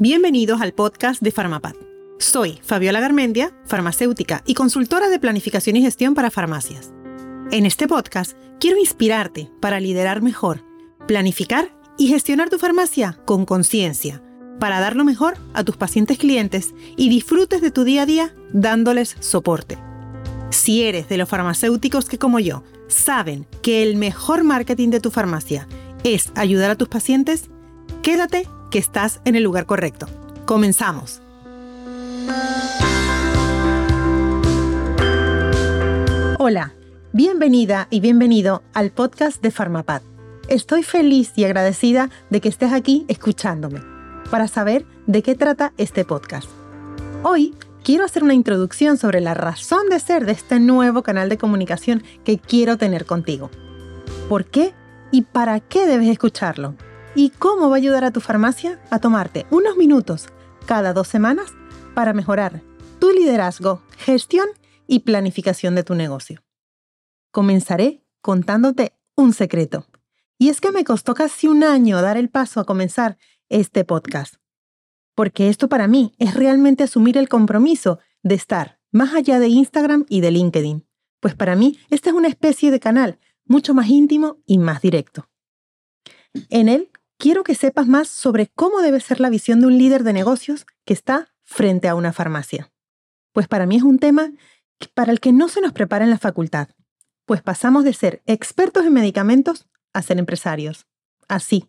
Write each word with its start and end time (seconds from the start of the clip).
Bienvenidos 0.00 0.60
al 0.60 0.74
podcast 0.74 1.20
de 1.20 1.32
Farmapad. 1.32 1.74
Soy 2.20 2.60
Fabiola 2.62 3.00
Garmendia, 3.00 3.52
farmacéutica 3.64 4.44
y 4.46 4.54
consultora 4.54 5.08
de 5.08 5.18
planificación 5.18 5.74
y 5.74 5.82
gestión 5.82 6.14
para 6.14 6.30
farmacias. 6.30 6.92
En 7.50 7.66
este 7.66 7.88
podcast 7.88 8.36
quiero 8.60 8.78
inspirarte 8.78 9.50
para 9.60 9.80
liderar 9.80 10.22
mejor, 10.22 10.62
planificar 11.08 11.76
y 11.98 12.06
gestionar 12.06 12.48
tu 12.48 12.60
farmacia 12.60 13.18
con 13.24 13.44
conciencia, 13.44 14.22
para 14.60 14.78
dar 14.78 14.94
lo 14.94 15.04
mejor 15.04 15.36
a 15.52 15.64
tus 15.64 15.76
pacientes 15.76 16.16
clientes 16.16 16.76
y 16.96 17.08
disfrutes 17.08 17.60
de 17.60 17.72
tu 17.72 17.82
día 17.82 18.02
a 18.02 18.06
día 18.06 18.36
dándoles 18.52 19.16
soporte. 19.18 19.78
Si 20.50 20.84
eres 20.84 21.08
de 21.08 21.18
los 21.18 21.28
farmacéuticos 21.28 22.04
que 22.04 22.18
como 22.18 22.38
yo 22.38 22.62
saben 22.86 23.48
que 23.62 23.82
el 23.82 23.96
mejor 23.96 24.44
marketing 24.44 24.90
de 24.90 25.00
tu 25.00 25.10
farmacia 25.10 25.66
es 26.04 26.30
ayudar 26.36 26.70
a 26.70 26.76
tus 26.76 26.88
pacientes, 26.88 27.50
quédate 28.00 28.46
que 28.70 28.78
estás 28.78 29.20
en 29.24 29.34
el 29.36 29.42
lugar 29.42 29.66
correcto. 29.66 30.06
Comenzamos. 30.46 31.20
Hola, 36.38 36.74
bienvenida 37.12 37.88
y 37.90 38.00
bienvenido 38.00 38.62
al 38.74 38.90
podcast 38.90 39.42
de 39.42 39.50
Farmapad. 39.50 40.02
Estoy 40.48 40.82
feliz 40.82 41.32
y 41.36 41.44
agradecida 41.44 42.10
de 42.30 42.40
que 42.40 42.48
estés 42.48 42.72
aquí 42.72 43.04
escuchándome 43.08 43.80
para 44.30 44.48
saber 44.48 44.86
de 45.06 45.22
qué 45.22 45.34
trata 45.34 45.72
este 45.78 46.04
podcast. 46.04 46.48
Hoy 47.22 47.54
quiero 47.82 48.04
hacer 48.04 48.22
una 48.22 48.34
introducción 48.34 48.96
sobre 48.98 49.20
la 49.20 49.34
razón 49.34 49.88
de 49.90 50.00
ser 50.00 50.26
de 50.26 50.32
este 50.32 50.60
nuevo 50.60 51.02
canal 51.02 51.28
de 51.28 51.38
comunicación 51.38 52.02
que 52.24 52.38
quiero 52.38 52.76
tener 52.76 53.04
contigo. 53.04 53.50
¿Por 54.28 54.44
qué 54.44 54.74
y 55.10 55.22
para 55.22 55.60
qué 55.60 55.86
debes 55.86 56.08
escucharlo? 56.08 56.76
Y 57.18 57.30
cómo 57.30 57.68
va 57.68 57.74
a 57.74 57.78
ayudar 57.78 58.04
a 58.04 58.12
tu 58.12 58.20
farmacia 58.20 58.80
a 58.90 59.00
tomarte 59.00 59.44
unos 59.50 59.76
minutos 59.76 60.28
cada 60.66 60.92
dos 60.92 61.08
semanas 61.08 61.52
para 61.92 62.12
mejorar 62.12 62.62
tu 63.00 63.10
liderazgo, 63.10 63.82
gestión 63.96 64.46
y 64.86 65.00
planificación 65.00 65.74
de 65.74 65.82
tu 65.82 65.96
negocio. 65.96 66.44
Comenzaré 67.32 68.04
contándote 68.20 68.96
un 69.16 69.32
secreto. 69.32 69.84
Y 70.38 70.48
es 70.48 70.60
que 70.60 70.70
me 70.70 70.84
costó 70.84 71.14
casi 71.14 71.48
un 71.48 71.64
año 71.64 72.00
dar 72.00 72.16
el 72.16 72.30
paso 72.30 72.60
a 72.60 72.64
comenzar 72.64 73.18
este 73.48 73.84
podcast. 73.84 74.36
Porque 75.16 75.48
esto 75.48 75.68
para 75.68 75.88
mí 75.88 76.14
es 76.18 76.34
realmente 76.34 76.84
asumir 76.84 77.18
el 77.18 77.28
compromiso 77.28 77.98
de 78.22 78.36
estar 78.36 78.78
más 78.92 79.12
allá 79.14 79.40
de 79.40 79.48
Instagram 79.48 80.06
y 80.08 80.20
de 80.20 80.30
LinkedIn. 80.30 80.86
Pues 81.18 81.34
para 81.34 81.56
mí 81.56 81.80
esta 81.90 82.10
es 82.10 82.14
una 82.14 82.28
especie 82.28 82.70
de 82.70 82.78
canal 82.78 83.18
mucho 83.44 83.74
más 83.74 83.88
íntimo 83.88 84.36
y 84.46 84.58
más 84.58 84.80
directo. 84.80 85.28
En 86.50 86.68
él 86.68 86.92
quiero 87.18 87.44
que 87.44 87.54
sepas 87.54 87.86
más 87.86 88.08
sobre 88.08 88.46
cómo 88.46 88.80
debe 88.80 89.00
ser 89.00 89.20
la 89.20 89.28
visión 89.28 89.60
de 89.60 89.66
un 89.66 89.76
líder 89.76 90.04
de 90.04 90.12
negocios 90.12 90.66
que 90.84 90.94
está 90.94 91.28
frente 91.44 91.88
a 91.88 91.94
una 91.94 92.12
farmacia. 92.12 92.70
Pues 93.32 93.48
para 93.48 93.66
mí 93.66 93.76
es 93.76 93.82
un 93.82 93.98
tema 93.98 94.32
para 94.94 95.12
el 95.12 95.20
que 95.20 95.32
no 95.32 95.48
se 95.48 95.60
nos 95.60 95.72
prepara 95.72 96.04
en 96.04 96.10
la 96.10 96.18
facultad, 96.18 96.68
pues 97.26 97.42
pasamos 97.42 97.84
de 97.84 97.92
ser 97.92 98.22
expertos 98.26 98.86
en 98.86 98.92
medicamentos 98.92 99.68
a 99.92 100.02
ser 100.02 100.18
empresarios. 100.18 100.86
Así, 101.28 101.68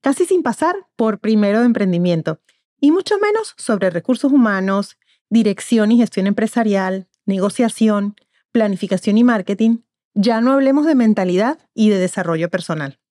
casi 0.00 0.26
sin 0.26 0.42
pasar 0.42 0.76
por 0.96 1.18
primero 1.18 1.60
de 1.60 1.66
emprendimiento, 1.66 2.40
y 2.78 2.90
mucho 2.90 3.18
menos 3.18 3.54
sobre 3.56 3.90
recursos 3.90 4.32
humanos, 4.32 4.98
dirección 5.30 5.92
y 5.92 5.98
gestión 5.98 6.26
empresarial, 6.26 7.08
negociación, 7.24 8.16
planificación 8.50 9.16
y 9.16 9.24
marketing, 9.24 9.78
ya 10.14 10.40
no 10.40 10.52
hablemos 10.52 10.84
de 10.84 10.94
mentalidad 10.94 11.58
y 11.74 11.88
de 11.88 11.98
desarrollo 11.98 12.50
personal. 12.50 13.01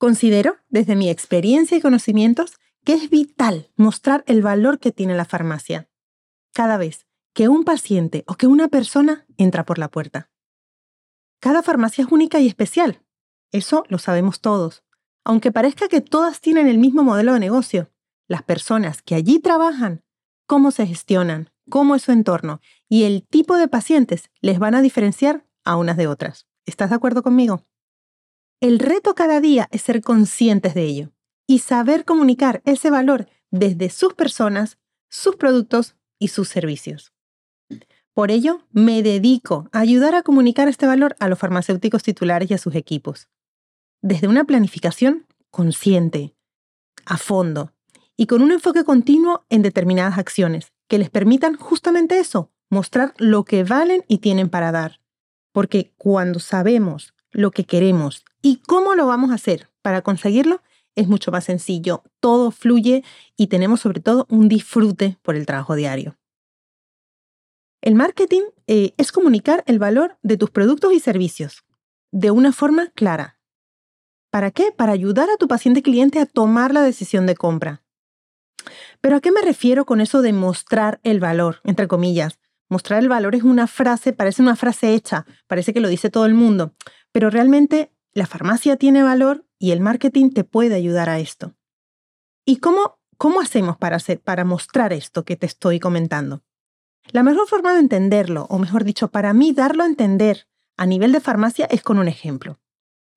Considero, 0.00 0.56
desde 0.70 0.96
mi 0.96 1.10
experiencia 1.10 1.76
y 1.76 1.82
conocimientos, 1.82 2.54
que 2.86 2.94
es 2.94 3.10
vital 3.10 3.70
mostrar 3.76 4.24
el 4.26 4.40
valor 4.40 4.78
que 4.78 4.92
tiene 4.92 5.14
la 5.14 5.26
farmacia 5.26 5.90
cada 6.54 6.78
vez 6.78 7.06
que 7.34 7.48
un 7.48 7.64
paciente 7.64 8.24
o 8.26 8.34
que 8.34 8.46
una 8.46 8.68
persona 8.68 9.26
entra 9.36 9.66
por 9.66 9.78
la 9.78 9.90
puerta. 9.90 10.30
Cada 11.38 11.62
farmacia 11.62 12.02
es 12.02 12.10
única 12.10 12.40
y 12.40 12.46
especial. 12.46 13.02
Eso 13.52 13.84
lo 13.88 13.98
sabemos 13.98 14.40
todos. 14.40 14.84
Aunque 15.22 15.52
parezca 15.52 15.86
que 15.86 16.00
todas 16.00 16.40
tienen 16.40 16.66
el 16.66 16.78
mismo 16.78 17.02
modelo 17.02 17.34
de 17.34 17.40
negocio, 17.40 17.90
las 18.26 18.42
personas 18.42 19.02
que 19.02 19.16
allí 19.16 19.38
trabajan, 19.38 20.02
cómo 20.46 20.70
se 20.70 20.86
gestionan, 20.86 21.50
cómo 21.68 21.94
es 21.94 22.04
su 22.04 22.12
entorno 22.12 22.62
y 22.88 23.04
el 23.04 23.26
tipo 23.28 23.58
de 23.58 23.68
pacientes 23.68 24.30
les 24.40 24.58
van 24.58 24.74
a 24.74 24.80
diferenciar 24.80 25.46
a 25.62 25.76
unas 25.76 25.98
de 25.98 26.06
otras. 26.06 26.46
¿Estás 26.64 26.88
de 26.88 26.96
acuerdo 26.96 27.22
conmigo? 27.22 27.66
El 28.60 28.78
reto 28.78 29.14
cada 29.14 29.40
día 29.40 29.68
es 29.70 29.80
ser 29.80 30.02
conscientes 30.02 30.74
de 30.74 30.84
ello 30.84 31.12
y 31.46 31.60
saber 31.60 32.04
comunicar 32.04 32.60
ese 32.66 32.90
valor 32.90 33.26
desde 33.50 33.88
sus 33.88 34.12
personas, 34.12 34.78
sus 35.08 35.36
productos 35.36 35.96
y 36.18 36.28
sus 36.28 36.48
servicios. 36.48 37.14
Por 38.12 38.30
ello, 38.30 38.66
me 38.70 39.02
dedico 39.02 39.70
a 39.72 39.80
ayudar 39.80 40.14
a 40.14 40.22
comunicar 40.22 40.68
este 40.68 40.86
valor 40.86 41.16
a 41.20 41.28
los 41.28 41.38
farmacéuticos 41.38 42.02
titulares 42.02 42.50
y 42.50 42.54
a 42.54 42.58
sus 42.58 42.74
equipos. 42.74 43.30
Desde 44.02 44.28
una 44.28 44.44
planificación 44.44 45.26
consciente, 45.50 46.34
a 47.06 47.16
fondo, 47.16 47.72
y 48.14 48.26
con 48.26 48.42
un 48.42 48.52
enfoque 48.52 48.84
continuo 48.84 49.46
en 49.48 49.62
determinadas 49.62 50.18
acciones 50.18 50.74
que 50.86 50.98
les 50.98 51.08
permitan 51.08 51.56
justamente 51.56 52.18
eso, 52.18 52.52
mostrar 52.68 53.14
lo 53.16 53.44
que 53.44 53.64
valen 53.64 54.04
y 54.06 54.18
tienen 54.18 54.50
para 54.50 54.70
dar. 54.70 55.00
Porque 55.50 55.94
cuando 55.96 56.40
sabemos 56.40 57.14
lo 57.32 57.52
que 57.52 57.64
queremos 57.64 58.24
y 58.42 58.56
cómo 58.66 58.94
lo 58.94 59.06
vamos 59.06 59.30
a 59.30 59.34
hacer 59.34 59.70
para 59.82 60.02
conseguirlo, 60.02 60.62
es 60.94 61.08
mucho 61.08 61.30
más 61.30 61.44
sencillo. 61.44 62.02
Todo 62.20 62.50
fluye 62.50 63.04
y 63.36 63.46
tenemos 63.46 63.80
sobre 63.80 64.00
todo 64.00 64.26
un 64.28 64.48
disfrute 64.48 65.18
por 65.22 65.36
el 65.36 65.46
trabajo 65.46 65.74
diario. 65.74 66.16
El 67.82 67.94
marketing 67.94 68.42
eh, 68.66 68.92
es 68.98 69.10
comunicar 69.10 69.64
el 69.66 69.78
valor 69.78 70.18
de 70.22 70.36
tus 70.36 70.50
productos 70.50 70.92
y 70.92 71.00
servicios 71.00 71.64
de 72.12 72.30
una 72.30 72.52
forma 72.52 72.90
clara. 72.90 73.38
¿Para 74.30 74.50
qué? 74.50 74.72
Para 74.72 74.92
ayudar 74.92 75.28
a 75.30 75.36
tu 75.36 75.48
paciente 75.48 75.82
cliente 75.82 76.18
a 76.18 76.26
tomar 76.26 76.72
la 76.72 76.82
decisión 76.82 77.26
de 77.26 77.34
compra. 77.34 77.82
Pero 79.00 79.16
¿a 79.16 79.20
qué 79.20 79.32
me 79.32 79.40
refiero 79.40 79.86
con 79.86 80.00
eso 80.00 80.22
de 80.22 80.32
mostrar 80.32 81.00
el 81.02 81.20
valor, 81.20 81.60
entre 81.64 81.88
comillas? 81.88 82.38
Mostrar 82.68 83.00
el 83.00 83.08
valor 83.08 83.34
es 83.34 83.42
una 83.42 83.66
frase, 83.66 84.12
parece 84.12 84.42
una 84.42 84.56
frase 84.56 84.94
hecha, 84.94 85.26
parece 85.46 85.72
que 85.72 85.80
lo 85.80 85.88
dice 85.88 86.10
todo 86.10 86.26
el 86.26 86.34
mundo, 86.34 86.74
pero 87.10 87.30
realmente 87.30 87.92
la 88.12 88.26
farmacia 88.26 88.76
tiene 88.76 89.02
valor 89.02 89.46
y 89.58 89.70
el 89.70 89.80
marketing 89.80 90.30
te 90.30 90.44
puede 90.44 90.74
ayudar 90.74 91.08
a 91.08 91.18
esto. 91.18 91.54
¿Y 92.44 92.56
cómo, 92.56 92.98
cómo 93.16 93.40
hacemos 93.40 93.76
para, 93.76 93.96
hacer, 93.96 94.20
para 94.20 94.44
mostrar 94.44 94.92
esto 94.92 95.24
que 95.24 95.36
te 95.36 95.46
estoy 95.46 95.78
comentando? 95.78 96.42
La 97.12 97.22
mejor 97.22 97.48
forma 97.48 97.72
de 97.72 97.80
entenderlo, 97.80 98.46
o 98.50 98.58
mejor 98.58 98.84
dicho, 98.84 99.08
para 99.08 99.32
mí 99.32 99.52
darlo 99.52 99.82
a 99.82 99.86
entender 99.86 100.46
a 100.76 100.86
nivel 100.86 101.12
de 101.12 101.20
farmacia 101.20 101.66
es 101.66 101.82
con 101.82 101.98
un 101.98 102.08
ejemplo. 102.08 102.58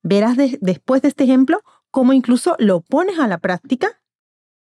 Verás 0.02 0.38
después 0.60 1.02
de 1.02 1.08
este 1.08 1.24
ejemplo 1.24 1.62
cómo 1.90 2.14
incluso 2.14 2.56
lo 2.60 2.82
pones 2.82 3.20
a 3.20 3.28
la 3.28 3.38
práctica 3.38 4.02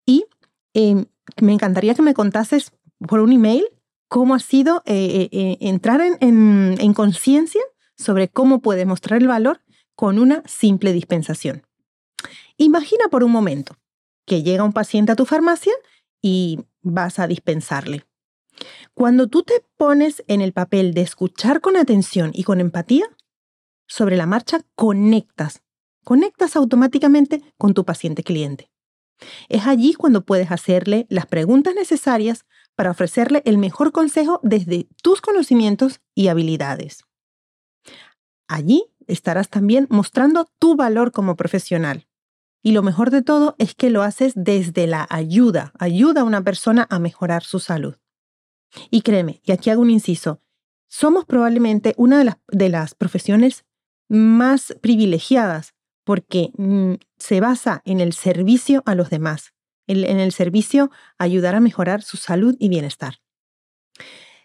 y 0.06 0.26
em, 0.74 1.06
me 1.42 1.54
encantaría 1.54 1.94
que 1.94 2.02
me 2.02 2.14
contases 2.14 2.72
por 3.08 3.20
un 3.20 3.32
email 3.32 3.66
cómo 4.08 4.34
ha 4.34 4.40
sido 4.40 4.82
eh, 4.86 4.96
eh, 4.96 5.30
eh, 5.32 5.58
entrar 5.62 6.02
en 6.02 6.94
conciencia 6.94 7.62
sobre 7.98 8.30
cómo 8.30 8.62
puedes 8.62 8.88
mostrar 8.88 9.22
el 9.22 9.28
valor 9.28 9.62
con 9.98 10.20
una 10.20 10.44
simple 10.46 10.94
dispensación. 10.94 11.66
Imagina 12.56 13.06
por 13.10 13.24
un 13.24 13.32
momento 13.32 13.76
que 14.26 14.44
llega 14.44 14.64
un 14.64 14.72
paciente 14.72 15.12
a 15.12 15.16
tu 15.16 15.26
farmacia 15.26 15.74
y 16.22 16.60
vas 16.82 17.18
a 17.18 17.28
dispensarle. 17.28 18.06
Cuando 18.94 19.28
tú 19.28 19.42
te 19.42 19.64
pones 19.76 20.24
en 20.28 20.42
el 20.42 20.54
papel 20.54 20.94
de 20.94 21.02
escuchar 21.02 21.62
con 21.62 21.76
atención 21.78 22.32
y 22.34 22.44
con 22.44 22.60
empatía, 22.60 23.06
sobre 23.88 24.18
la 24.18 24.28
marcha 24.28 24.62
conectas, 24.76 25.64
conectas 26.04 26.56
automáticamente 26.56 27.42
con 27.58 27.74
tu 27.74 27.84
paciente 27.84 28.24
cliente. 28.24 28.70
Es 29.50 29.66
allí 29.66 29.96
cuando 29.96 30.26
puedes 30.26 30.52
hacerle 30.52 31.08
las 31.10 31.26
preguntas 31.26 31.74
necesarias 31.74 32.46
para 32.76 32.92
ofrecerle 32.92 33.42
el 33.46 33.58
mejor 33.58 33.92
consejo 33.92 34.40
desde 34.44 34.88
tus 35.02 35.22
conocimientos 35.22 36.02
y 36.14 36.28
habilidades. 36.28 37.04
Allí 38.48 38.86
estarás 39.08 39.50
también 39.50 39.88
mostrando 39.90 40.50
tu 40.60 40.76
valor 40.76 41.12
como 41.12 41.36
profesional. 41.36 42.08
Y 42.62 42.72
lo 42.72 42.84
mejor 42.84 43.12
de 43.12 43.22
todo 43.22 43.56
es 43.58 43.76
que 43.76 43.90
lo 43.90 44.02
haces 44.04 44.34
desde 44.36 44.88
la 44.88 45.08
ayuda, 45.10 45.74
ayuda 45.80 46.22
a 46.22 46.26
una 46.26 46.44
persona 46.44 46.88
a 46.90 47.00
mejorar 47.00 47.44
su 47.44 47.60
salud. 47.60 47.96
Y 48.92 49.02
créeme, 49.02 49.42
y 49.44 49.52
aquí 49.52 49.70
hago 49.70 49.82
un 49.82 49.90
inciso, 49.90 50.42
somos 50.90 51.26
probablemente 51.26 51.94
una 51.98 52.40
de 52.48 52.70
las, 52.70 52.96
profesiones 52.96 53.66
más 54.10 54.76
privilegiadas 54.82 55.74
porque 56.04 56.52
mm, 56.58 56.94
se 57.18 57.42
basa 57.42 57.82
en 57.86 58.00
el 58.00 58.14
servicio 58.14 58.84
a 58.86 58.96
los 58.96 59.10
demás, 59.10 59.54
en 59.88 60.20
el 60.20 60.32
servicio 60.32 60.92
a 61.18 61.26
ayudar 61.26 61.56
a 61.56 61.60
mejorar 61.60 62.02
su 62.02 62.18
salud 62.18 62.56
y 62.60 62.70
bienestar. 62.70 63.20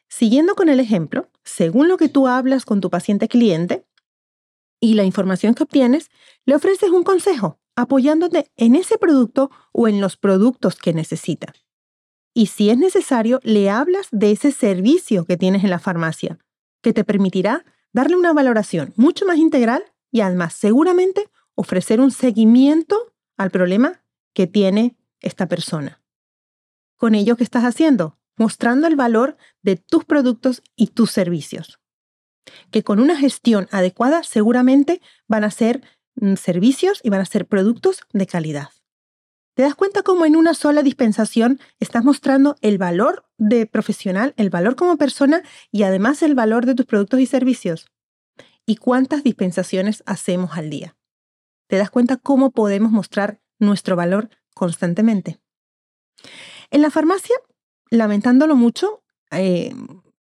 Siguiendo 0.09 0.55
con 0.55 0.69
el 0.69 0.79
ejemplo, 0.79 1.31
según 1.45 1.89
lo 1.89 1.97
que 1.97 2.09
tú 2.09 2.29
hablas 2.29 2.65
con 2.65 2.81
tu 2.81 2.91
paciente 2.91 3.29
cliente, 3.29 3.87
y 4.83 4.95
la 4.95 5.05
información 5.05 5.55
que 5.55 5.63
obtienes, 5.63 6.11
le 6.45 6.57
ofreces 6.57 6.91
un 6.91 7.05
consejo 7.05 7.61
apoyándote 7.77 8.51
en 8.57 8.75
ese 8.75 8.99
producto 8.99 9.51
o 9.73 9.87
en 9.87 10.01
los 10.01 10.17
productos 10.17 10.75
que 10.75 10.93
necesita. 10.93 11.55
Y 12.35 12.47
si 12.47 12.69
es 12.69 12.77
necesario, 12.77 13.39
le 13.45 13.71
hablas 13.71 14.09
de 14.11 14.33
ese 14.33 14.51
servicio 14.51 15.25
que 15.25 15.37
tienes 15.37 15.63
en 15.63 15.71
la 15.71 15.79
farmacia, 15.79 16.39
que 16.83 16.93
te 16.93 17.05
permitirá 17.05 17.65
darle 17.93 18.17
una 18.17 18.33
valoración 18.33 18.93
mucho 18.97 19.25
más 19.25 19.37
integral 19.39 19.85
y 20.11 20.21
además 20.21 20.53
seguramente 20.53 21.31
ofrecer 21.55 22.01
un 22.01 22.11
seguimiento 22.11 23.15
al 23.37 23.53
problema 23.53 24.03
que 24.35 24.49
tiene 24.49 24.97
esta 25.21 25.47
persona. 25.47 26.03
Con 26.97 27.15
ello, 27.15 27.37
¿qué 27.37 27.45
estás 27.45 27.63
haciendo? 27.63 28.19
Mostrando 28.37 28.89
el 28.89 28.97
valor 28.97 29.37
de 29.63 29.77
tus 29.77 30.05
productos 30.05 30.61
y 30.75 30.89
tus 30.89 31.13
servicios. 31.13 31.82
Que 32.71 32.83
con 32.83 33.01
una 33.01 33.17
gestión 33.17 33.69
adecuada 33.71 34.23
seguramente 34.23 35.01
van 35.29 35.45
a 35.45 35.51
ser 35.51 35.83
mm, 36.17 36.35
servicios 36.35 37.01
y 37.03 37.11
van 37.11 37.21
a 37.21 37.27
ser 37.27 37.47
productos 37.47 38.01
de 38.13 38.27
calidad. 38.27 38.71
¿Te 39.55 39.63
das 39.63 39.75
cuenta 39.75 40.03
cómo 40.03 40.25
en 40.25 40.35
una 40.35 40.55
sola 40.55 40.83
dispensación 40.83 41.61
estás 41.79 42.05
mostrando 42.05 42.57
el 42.63 42.79
valor 42.79 43.27
de 43.37 43.67
profesional, 43.67 44.33
el 44.39 44.49
valor 44.49 44.77
como 44.77 44.97
persona 44.97 45.43
y 45.71 45.83
además 45.83 46.23
el 46.23 46.35
valor 46.35 46.65
de 46.65 46.75
tus 46.75 46.87
productos 46.87 47.21
y 47.21 47.27
servicios? 47.27 47.87
¿Y 48.65 48.77
cuántas 48.77 49.23
dispensaciones 49.25 50.03
hacemos 50.07 50.57
al 50.57 50.71
día? 50.71 50.97
¿Te 51.69 51.77
das 51.77 51.91
cuenta 51.91 52.17
cómo 52.17 52.51
podemos 52.51 52.93
mostrar 52.93 53.41
nuestro 53.59 53.95
valor 53.95 54.31
constantemente? 54.55 55.39
En 56.71 56.81
la 56.81 56.91
farmacia, 56.91 57.37
lamentándolo 57.91 58.57
mucho, 58.57 59.03
eh, 59.31 59.75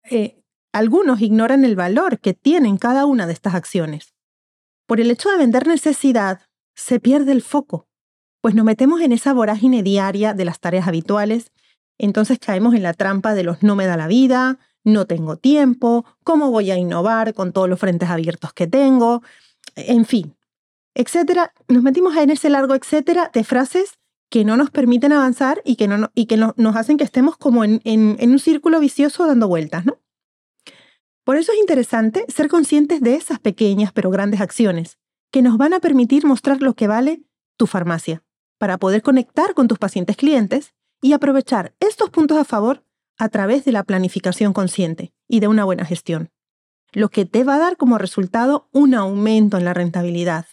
eh, 0.10 0.44
algunos 0.76 1.22
ignoran 1.22 1.66
el 1.66 1.76
valor 1.76 2.20
que 2.20 2.34
tienen 2.34 2.78
cada 2.78 3.06
una 3.06 3.28
de 3.28 3.34
estas 3.34 3.56
acciones. 3.56 4.14
Por 4.88 5.00
el 5.00 5.10
hecho 5.10 5.30
de 5.30 5.38
vender 5.38 5.66
necesidad, 5.68 6.42
se 6.76 7.00
pierde 7.00 7.32
el 7.32 7.42
foco 7.42 7.88
pues 8.46 8.54
nos 8.54 8.64
metemos 8.64 9.02
en 9.02 9.12
esa 9.12 9.34
vorágine 9.34 9.82
diaria 9.82 10.36
de 10.36 10.46
las 10.46 10.60
tareas 10.60 10.88
habituales, 10.88 11.52
entonces 11.98 12.38
caemos 12.38 12.76
en 12.76 12.84
la 12.84 12.94
trampa 12.94 13.34
de 13.34 13.44
los 13.44 13.64
no 13.64 13.76
me 13.76 13.88
da 13.88 13.98
la 13.98 14.06
vida, 14.06 14.60
no 14.84 15.08
tengo 15.08 15.36
tiempo, 15.38 16.06
cómo 16.24 16.52
voy 16.52 16.70
a 16.70 16.78
innovar 16.78 17.34
con 17.34 17.54
todos 17.54 17.68
los 17.68 17.80
frentes 17.80 18.08
abiertos 18.08 18.54
que 18.54 18.68
tengo, 18.68 19.24
en 19.76 20.06
fin, 20.06 20.36
etcétera. 20.94 21.54
Nos 21.68 21.82
metimos 21.82 22.16
en 22.18 22.30
ese 22.30 22.52
largo 22.52 22.76
etcétera 22.76 23.32
de 23.34 23.44
frases 23.44 23.98
que 24.30 24.46
no 24.46 24.58
nos 24.58 24.70
permiten 24.70 25.12
avanzar 25.12 25.60
y 25.66 25.76
que, 25.76 25.88
no, 25.88 26.12
y 26.14 26.28
que 26.28 26.38
nos 26.38 26.76
hacen 26.76 26.98
que 26.98 27.04
estemos 27.04 27.38
como 27.38 27.64
en, 27.64 27.82
en 27.84 28.30
un 28.30 28.38
círculo 28.38 28.80
vicioso 28.80 29.26
dando 29.26 29.48
vueltas, 29.48 29.88
¿no? 29.88 29.98
Por 31.26 31.38
eso 31.38 31.52
es 31.52 31.60
interesante 31.60 32.24
ser 32.30 32.48
conscientes 32.48 33.02
de 33.02 33.16
esas 33.16 33.40
pequeñas 33.40 33.92
pero 33.92 34.12
grandes 34.12 34.42
acciones 34.42 35.00
que 35.32 35.42
nos 35.42 35.58
van 35.58 35.74
a 35.74 35.80
permitir 35.80 36.26
mostrar 36.26 36.62
lo 36.62 36.76
que 36.76 36.88
vale 36.88 37.24
tu 37.58 37.66
farmacia 37.66 38.24
para 38.60 38.78
poder 38.78 39.02
conectar 39.02 39.56
con 39.56 39.68
tus 39.68 39.80
pacientes 39.80 40.16
clientes 40.16 40.74
y 41.02 41.14
aprovechar 41.14 41.74
estos 41.80 42.12
puntos 42.12 42.38
a 42.38 42.46
favor 42.46 42.86
a 43.18 43.30
través 43.30 43.66
de 43.66 43.72
la 43.72 43.84
planificación 43.84 44.54
consciente 44.54 45.14
y 45.28 45.40
de 45.40 45.48
una 45.48 45.66
buena 45.66 45.84
gestión, 45.84 46.30
lo 46.94 47.10
que 47.10 47.26
te 47.26 47.44
va 47.44 47.56
a 47.56 47.60
dar 47.60 47.76
como 47.76 47.98
resultado 47.98 48.70
un 48.72 48.94
aumento 48.94 49.58
en 49.58 49.66
la 49.66 49.74
rentabilidad 49.74 50.46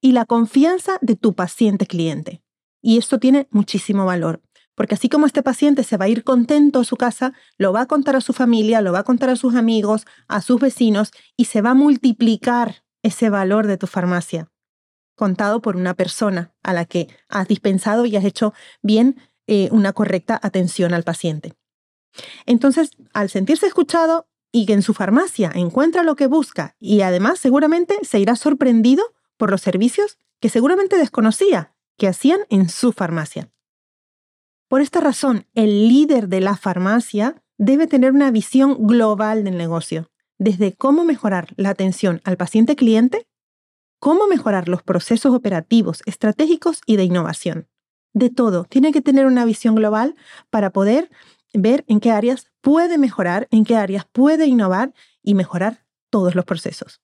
y 0.00 0.12
la 0.12 0.26
confianza 0.26 0.98
de 1.00 1.16
tu 1.16 1.34
paciente 1.34 1.86
cliente. 1.86 2.42
Y 2.82 2.98
esto 2.98 3.18
tiene 3.18 3.48
muchísimo 3.50 4.04
valor, 4.04 4.42
porque 4.78 4.94
así 4.94 5.08
como 5.08 5.26
este 5.26 5.42
paciente 5.42 5.82
se 5.82 5.96
va 5.96 6.04
a 6.04 6.08
ir 6.08 6.22
contento 6.22 6.78
a 6.78 6.84
su 6.84 6.96
casa, 6.96 7.32
lo 7.56 7.72
va 7.72 7.80
a 7.80 7.86
contar 7.86 8.14
a 8.14 8.20
su 8.20 8.32
familia, 8.32 8.80
lo 8.80 8.92
va 8.92 9.00
a 9.00 9.02
contar 9.02 9.28
a 9.28 9.34
sus 9.34 9.56
amigos, 9.56 10.06
a 10.28 10.40
sus 10.40 10.60
vecinos 10.60 11.10
y 11.36 11.46
se 11.46 11.62
va 11.62 11.70
a 11.70 11.74
multiplicar 11.74 12.84
ese 13.02 13.28
valor 13.28 13.66
de 13.66 13.76
tu 13.76 13.88
farmacia 13.88 14.52
contado 15.16 15.60
por 15.60 15.74
una 15.74 15.94
persona 15.94 16.54
a 16.62 16.72
la 16.72 16.84
que 16.84 17.08
has 17.28 17.48
dispensado 17.48 18.06
y 18.06 18.14
has 18.14 18.24
hecho 18.24 18.54
bien 18.80 19.16
eh, 19.48 19.68
una 19.72 19.92
correcta 19.92 20.38
atención 20.40 20.94
al 20.94 21.02
paciente. 21.02 21.54
Entonces, 22.46 22.92
al 23.12 23.30
sentirse 23.30 23.66
escuchado 23.66 24.28
y 24.52 24.64
que 24.64 24.74
en 24.74 24.82
su 24.82 24.94
farmacia 24.94 25.50
encuentra 25.56 26.04
lo 26.04 26.14
que 26.14 26.28
busca 26.28 26.76
y 26.78 27.00
además 27.00 27.40
seguramente 27.40 27.98
se 28.02 28.20
irá 28.20 28.36
sorprendido 28.36 29.02
por 29.36 29.50
los 29.50 29.60
servicios 29.60 30.18
que 30.38 30.50
seguramente 30.50 30.96
desconocía 30.96 31.74
que 31.96 32.06
hacían 32.06 32.42
en 32.48 32.68
su 32.68 32.92
farmacia. 32.92 33.50
Por 34.68 34.80
esta 34.80 35.00
razón, 35.00 35.46
el 35.54 35.88
líder 35.88 36.28
de 36.28 36.40
la 36.40 36.56
farmacia 36.56 37.42
debe 37.56 37.86
tener 37.86 38.12
una 38.12 38.30
visión 38.30 38.86
global 38.86 39.44
del 39.44 39.56
negocio, 39.56 40.10
desde 40.38 40.74
cómo 40.74 41.04
mejorar 41.04 41.48
la 41.56 41.70
atención 41.70 42.20
al 42.24 42.36
paciente 42.36 42.76
cliente 42.76 43.26
cómo 43.98 44.26
mejorar 44.26 44.68
los 44.68 44.82
procesos 44.82 45.34
operativos, 45.34 46.02
estratégicos 46.06 46.80
y 46.86 46.96
de 46.96 47.04
innovación. 47.04 47.68
De 48.14 48.30
todo, 48.30 48.64
tiene 48.64 48.92
que 48.92 49.02
tener 49.02 49.26
una 49.26 49.44
visión 49.44 49.74
global 49.74 50.16
para 50.50 50.70
poder 50.70 51.10
ver 51.52 51.84
en 51.88 52.00
qué 52.00 52.10
áreas 52.10 52.50
puede 52.60 52.98
mejorar, 52.98 53.48
en 53.50 53.64
qué 53.64 53.76
áreas 53.76 54.06
puede 54.10 54.46
innovar 54.46 54.92
y 55.22 55.34
mejorar 55.34 55.84
todos 56.10 56.34
los 56.34 56.44
procesos. 56.44 57.00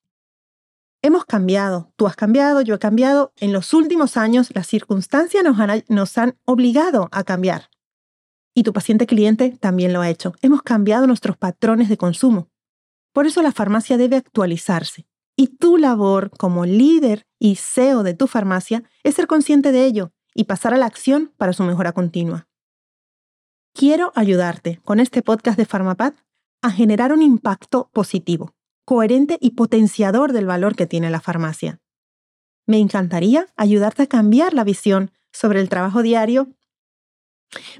Hemos 1.04 1.26
cambiado, 1.26 1.92
tú 1.96 2.06
has 2.06 2.16
cambiado, 2.16 2.62
yo 2.62 2.76
he 2.76 2.78
cambiado. 2.78 3.34
En 3.36 3.52
los 3.52 3.74
últimos 3.74 4.16
años 4.16 4.48
las 4.54 4.66
circunstancias 4.66 5.44
nos 5.44 5.60
han, 5.60 5.84
nos 5.88 6.16
han 6.16 6.38
obligado 6.46 7.10
a 7.12 7.24
cambiar. 7.24 7.68
Y 8.54 8.62
tu 8.62 8.72
paciente 8.72 9.06
cliente 9.06 9.50
también 9.60 9.92
lo 9.92 10.00
ha 10.00 10.08
hecho. 10.08 10.32
Hemos 10.40 10.62
cambiado 10.62 11.06
nuestros 11.06 11.36
patrones 11.36 11.90
de 11.90 11.98
consumo. 11.98 12.48
Por 13.12 13.26
eso 13.26 13.42
la 13.42 13.52
farmacia 13.52 13.98
debe 13.98 14.16
actualizarse. 14.16 15.06
Y 15.36 15.48
tu 15.48 15.76
labor 15.76 16.30
como 16.38 16.64
líder 16.64 17.26
y 17.38 17.56
CEO 17.56 18.02
de 18.02 18.14
tu 18.14 18.26
farmacia 18.26 18.82
es 19.02 19.16
ser 19.16 19.26
consciente 19.26 19.72
de 19.72 19.84
ello 19.84 20.14
y 20.34 20.44
pasar 20.44 20.72
a 20.72 20.78
la 20.78 20.86
acción 20.86 21.34
para 21.36 21.52
su 21.52 21.64
mejora 21.64 21.92
continua. 21.92 22.48
Quiero 23.74 24.10
ayudarte 24.14 24.80
con 24.86 25.00
este 25.00 25.20
podcast 25.20 25.58
de 25.58 25.66
Farmapad 25.66 26.14
a 26.62 26.70
generar 26.70 27.12
un 27.12 27.20
impacto 27.20 27.90
positivo, 27.92 28.53
coherente 28.84 29.38
y 29.40 29.50
potenciador 29.50 30.32
del 30.32 30.46
valor 30.46 30.76
que 30.76 30.86
tiene 30.86 31.10
la 31.10 31.20
farmacia. 31.20 31.80
Me 32.66 32.78
encantaría 32.78 33.46
ayudarte 33.56 34.02
a 34.02 34.06
cambiar 34.06 34.54
la 34.54 34.64
visión 34.64 35.10
sobre 35.32 35.60
el 35.60 35.68
trabajo 35.68 36.02
diario 36.02 36.48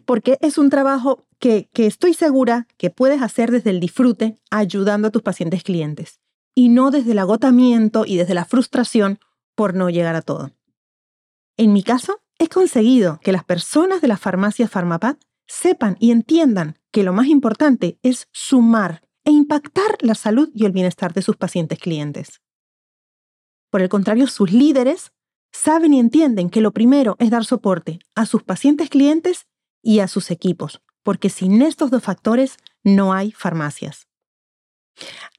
porque 0.04 0.38
es 0.40 0.58
un 0.58 0.70
trabajo 0.70 1.26
que, 1.38 1.68
que 1.72 1.86
estoy 1.86 2.14
segura 2.14 2.66
que 2.76 2.90
puedes 2.90 3.22
hacer 3.22 3.50
desde 3.50 3.70
el 3.70 3.80
disfrute 3.80 4.36
ayudando 4.50 5.08
a 5.08 5.10
tus 5.10 5.22
pacientes 5.22 5.62
clientes 5.62 6.20
y 6.54 6.68
no 6.68 6.90
desde 6.90 7.12
el 7.12 7.18
agotamiento 7.18 8.04
y 8.06 8.16
desde 8.16 8.34
la 8.34 8.44
frustración 8.44 9.18
por 9.54 9.74
no 9.74 9.90
llegar 9.90 10.14
a 10.14 10.22
todo. 10.22 10.52
En 11.56 11.72
mi 11.72 11.82
caso, 11.82 12.20
he 12.38 12.48
conseguido 12.48 13.20
que 13.22 13.32
las 13.32 13.44
personas 13.44 14.00
de 14.00 14.08
la 14.08 14.16
farmacia 14.16 14.68
Farmapad 14.68 15.16
sepan 15.46 15.96
y 16.00 16.10
entiendan 16.10 16.78
que 16.90 17.02
lo 17.02 17.12
más 17.12 17.26
importante 17.26 17.98
es 18.02 18.28
sumar 18.32 19.02
e 19.24 19.30
impactar 19.30 19.96
la 20.00 20.14
salud 20.14 20.50
y 20.54 20.64
el 20.64 20.72
bienestar 20.72 21.12
de 21.12 21.22
sus 21.22 21.36
pacientes 21.36 21.78
clientes. 21.78 22.40
Por 23.70 23.82
el 23.82 23.88
contrario, 23.88 24.26
sus 24.26 24.52
líderes 24.52 25.12
saben 25.52 25.94
y 25.94 26.00
entienden 26.00 26.50
que 26.50 26.60
lo 26.60 26.72
primero 26.72 27.16
es 27.18 27.30
dar 27.30 27.44
soporte 27.44 28.00
a 28.14 28.26
sus 28.26 28.42
pacientes 28.42 28.90
clientes 28.90 29.46
y 29.82 30.00
a 30.00 30.08
sus 30.08 30.30
equipos, 30.30 30.82
porque 31.02 31.30
sin 31.30 31.62
estos 31.62 31.90
dos 31.90 32.02
factores 32.02 32.56
no 32.82 33.12
hay 33.12 33.32
farmacias. 33.32 34.06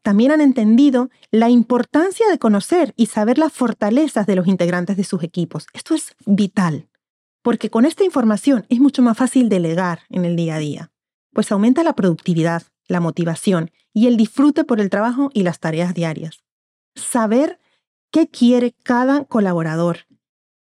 También 0.03 0.31
han 0.31 0.41
entendido 0.41 1.09
la 1.31 1.49
importancia 1.49 2.27
de 2.29 2.37
conocer 2.37 2.93
y 2.97 3.07
saber 3.07 3.37
las 3.37 3.53
fortalezas 3.53 4.27
de 4.27 4.35
los 4.35 4.47
integrantes 4.47 4.97
de 4.97 5.03
sus 5.03 5.23
equipos. 5.23 5.67
Esto 5.73 5.95
es 5.95 6.15
vital, 6.25 6.89
porque 7.41 7.69
con 7.69 7.85
esta 7.85 8.03
información 8.03 8.65
es 8.69 8.79
mucho 8.79 9.01
más 9.01 9.17
fácil 9.17 9.49
delegar 9.49 10.01
en 10.09 10.25
el 10.25 10.35
día 10.35 10.55
a 10.55 10.59
día, 10.59 10.91
pues 11.33 11.51
aumenta 11.51 11.83
la 11.83 11.93
productividad, 11.93 12.63
la 12.87 12.99
motivación 12.99 13.71
y 13.93 14.07
el 14.07 14.17
disfrute 14.17 14.63
por 14.63 14.79
el 14.79 14.89
trabajo 14.89 15.29
y 15.33 15.43
las 15.43 15.59
tareas 15.59 15.93
diarias. 15.93 16.43
Saber 16.95 17.59
qué 18.11 18.27
quiere 18.27 18.73
cada 18.83 19.25
colaborador, 19.25 20.07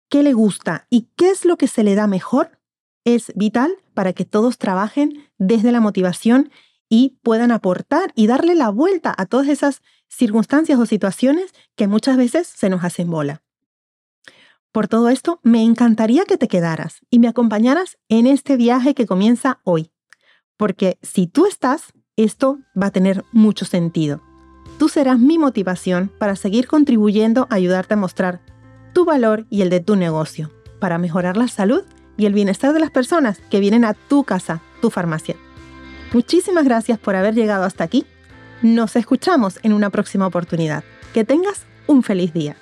qué 0.09 0.23
le 0.23 0.33
gusta 0.33 0.87
y 0.89 1.09
qué 1.15 1.29
es 1.29 1.45
lo 1.45 1.57
que 1.57 1.67
se 1.67 1.83
le 1.83 1.95
da 1.95 2.07
mejor 2.07 2.59
es 3.05 3.31
vital 3.35 3.73
para 3.93 4.13
que 4.13 4.25
todos 4.25 4.57
trabajen 4.57 5.29
desde 5.37 5.71
la 5.71 5.79
motivación 5.81 6.51
y 6.89 7.17
puedan 7.23 7.51
aportar 7.51 8.11
y 8.15 8.27
darle 8.27 8.53
la 8.53 8.69
vuelta 8.69 9.13
a 9.17 9.25
todas 9.25 9.47
esas 9.47 9.81
circunstancias 10.09 10.77
o 10.77 10.85
situaciones 10.85 11.53
que 11.75 11.87
muchas 11.87 12.17
veces 12.17 12.47
se 12.47 12.69
nos 12.69 12.83
hacen 12.83 13.09
bola. 13.09 13.41
Por 14.71 14.87
todo 14.87 15.09
esto, 15.09 15.39
me 15.43 15.63
encantaría 15.63 16.25
que 16.25 16.37
te 16.37 16.47
quedaras 16.47 16.99
y 17.09 17.19
me 17.19 17.27
acompañaras 17.27 17.97
en 18.09 18.27
este 18.27 18.55
viaje 18.55 18.93
que 18.93 19.05
comienza 19.05 19.59
hoy, 19.63 19.91
porque 20.57 20.97
si 21.01 21.27
tú 21.27 21.45
estás, 21.45 21.93
esto 22.17 22.59
va 22.79 22.87
a 22.87 22.91
tener 22.91 23.23
mucho 23.31 23.65
sentido. 23.65 24.21
Tú 24.77 24.89
serás 24.89 25.19
mi 25.19 25.37
motivación 25.37 26.11
para 26.17 26.35
seguir 26.35 26.67
contribuyendo 26.67 27.47
a 27.49 27.55
ayudarte 27.55 27.93
a 27.93 27.97
mostrar 27.97 28.41
tu 28.93 29.05
valor 29.05 29.45
y 29.49 29.61
el 29.61 29.69
de 29.69 29.79
tu 29.79 29.95
negocio, 29.95 30.51
para 30.79 30.97
mejorar 30.97 31.37
la 31.37 31.47
salud 31.47 31.83
y 32.17 32.25
el 32.25 32.33
bienestar 32.33 32.73
de 32.73 32.79
las 32.79 32.91
personas 32.91 33.39
que 33.49 33.59
vienen 33.59 33.85
a 33.85 33.93
tu 33.93 34.23
casa, 34.23 34.61
tu 34.81 34.89
farmacia. 34.89 35.35
Muchísimas 36.13 36.65
gracias 36.65 36.99
por 36.99 37.15
haber 37.15 37.35
llegado 37.35 37.63
hasta 37.63 37.83
aquí. 37.83 38.05
Nos 38.61 38.95
escuchamos 38.95 39.59
en 39.63 39.73
una 39.73 39.89
próxima 39.89 40.27
oportunidad. 40.27 40.83
Que 41.13 41.23
tengas 41.23 41.65
un 41.87 42.03
feliz 42.03 42.33
día. 42.33 42.55